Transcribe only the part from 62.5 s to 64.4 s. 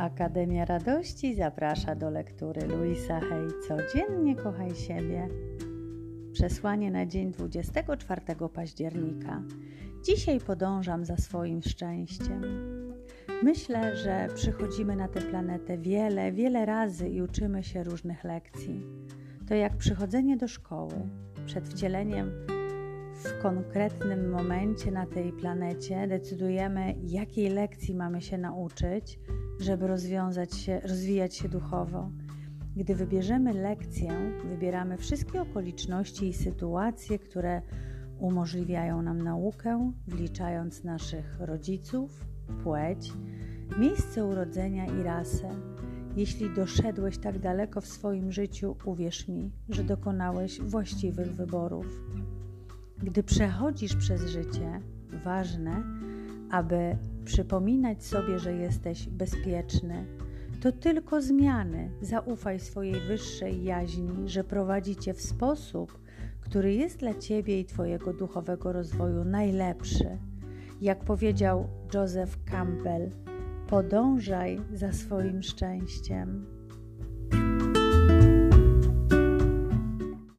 swojej wyższej jaźni,